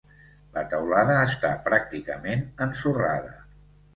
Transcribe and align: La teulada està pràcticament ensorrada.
La 0.53 0.61
teulada 0.71 1.17
està 1.25 1.51
pràcticament 1.67 2.43
ensorrada. 2.67 3.37